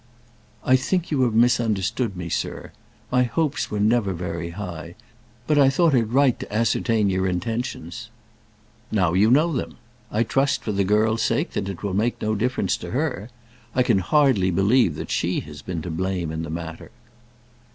"I 0.65 0.77
think 0.77 1.11
you 1.11 1.21
have 1.21 1.35
misunderstood 1.35 2.17
me, 2.17 2.27
sir. 2.27 2.71
My 3.11 3.21
hopes 3.21 3.69
were 3.69 3.79
never 3.79 4.13
very 4.13 4.49
high; 4.49 4.95
but 5.45 5.59
I 5.59 5.69
thought 5.69 5.93
it 5.93 6.05
right 6.05 6.39
to 6.39 6.51
ascertain 6.51 7.11
your 7.11 7.27
intentions." 7.27 8.09
"Now 8.91 9.13
you 9.13 9.29
know 9.29 9.53
them. 9.53 9.77
I 10.11 10.23
trust, 10.23 10.63
for 10.63 10.71
the 10.71 10.83
girl's 10.83 11.21
sake, 11.21 11.51
that 11.51 11.69
it 11.69 11.83
will 11.83 11.93
make 11.93 12.19
no 12.19 12.33
difference 12.33 12.77
to 12.77 12.89
her. 12.89 13.29
I 13.75 13.83
can 13.83 13.99
hardly 13.99 14.49
believe 14.49 14.95
that 14.95 15.11
she 15.11 15.39
has 15.41 15.61
been 15.61 15.83
to 15.83 15.91
blame 15.91 16.31
in 16.31 16.41
the 16.41 16.49
matter." 16.49 16.89